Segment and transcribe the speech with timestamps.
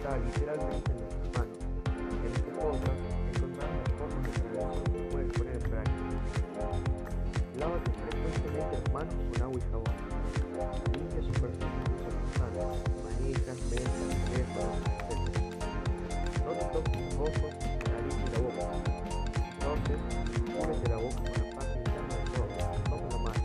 [0.00, 1.58] está literalmente en nuestras manos.
[2.12, 3.00] En este podcast
[3.32, 6.16] encontraremos formas de prevención que puedes poner en práctica.
[7.58, 9.96] Lávate frecuentemente las manos con agua y jabón.
[10.92, 12.60] Limpia superficies constante,
[13.00, 14.76] manijas, mesas, teléfonos,
[15.08, 15.40] etc.
[16.44, 18.64] No te toques los ojos, la nariz y la boca.
[19.56, 19.98] Entonces,
[20.52, 22.48] cúbrete la boca con la parte interna del todo.
[22.90, 23.40] Toma la mano.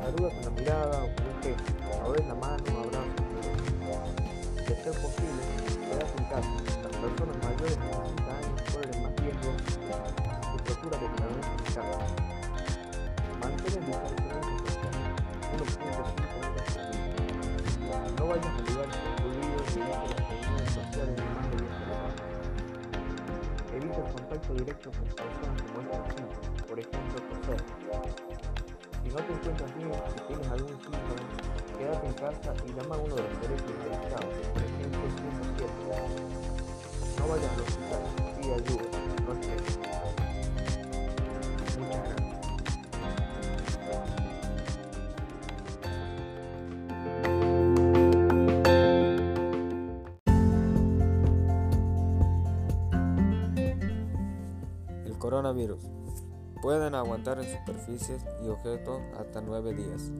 [0.00, 1.70] Saluda con la mirada o con un gesto.
[2.02, 2.71] No des la mano,
[6.32, 12.08] Las personas mayores de 60 años corren más riesgo y procura permanezcan en casa.
[13.38, 14.96] Mantén el distanciamiento social,
[15.52, 15.92] 1.5
[16.40, 16.72] metros.
[18.16, 22.16] No vayas a lugares concurridos y evita las reuniones sociales de más de 10 personas.
[23.76, 27.60] Evita el contacto directo con personas que muestran síntomas, por ejemplo, toser.
[29.02, 31.28] Si no te encuentras bien, si tienes algún síntoma,
[31.76, 33.81] quédate en casa y llama a uno de los teléfonos
[37.32, 38.02] No vayas al hospital.
[38.36, 38.62] Muchas
[39.26, 39.78] gracias.
[55.06, 55.78] El coronavirus.
[56.60, 60.10] Pueden aguantar en superficies y objetos hasta 9 días.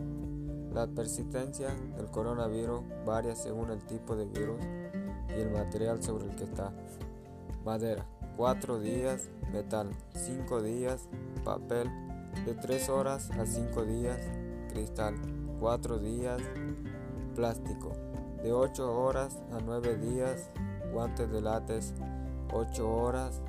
[0.73, 4.57] La persistencia del coronavirus varía según el tipo de virus
[5.37, 6.73] y el material sobre el que está.
[7.65, 9.29] Madera, 4 días.
[9.53, 11.09] Metal, 5 días.
[11.45, 11.89] Papel,
[12.47, 14.19] de 3 horas a 5 días.
[14.71, 15.15] Cristal,
[15.61, 16.41] 4 días.
[17.35, 17.93] Plástico,
[18.43, 20.51] de 8 horas a 9 días.
[20.93, 21.95] Guantes de látex,
[22.53, 23.41] 8 horas.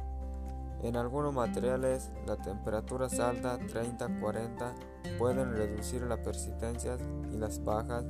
[0.82, 4.74] En algunos materiales, la temperatura alta 30-40
[5.18, 6.98] pueden reducir la persistencia
[7.32, 8.04] y las bajas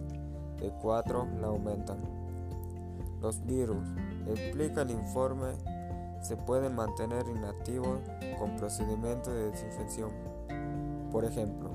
[0.60, 2.23] de 4 la aumentan.
[3.23, 3.88] Los virus,
[4.28, 5.53] explica el informe,
[6.22, 8.01] se pueden mantener inactivos
[8.38, 10.11] con procedimientos de desinfección.
[11.09, 11.69] Por ejemplo,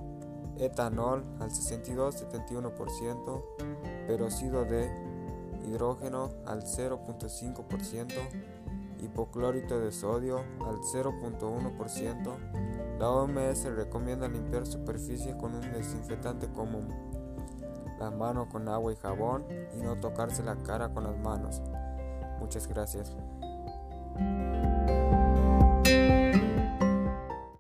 [0.59, 3.43] etanol al 62-71%,
[4.07, 4.91] peróxido de
[5.67, 8.13] hidrógeno al 0.5%,
[9.01, 12.99] hipoclorito de sodio al 0.1%.
[12.99, 16.89] La OMS recomienda limpiar superficies con un desinfectante común,
[17.99, 19.45] las manos con agua y jabón
[19.77, 21.63] y no tocarse la cara con las manos.
[22.41, 23.17] Muchas gracias.